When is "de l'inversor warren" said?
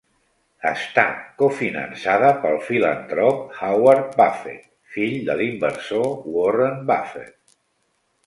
5.29-6.81